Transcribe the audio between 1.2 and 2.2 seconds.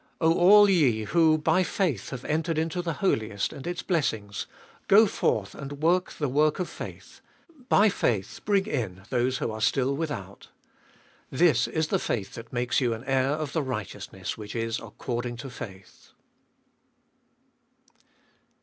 by faith,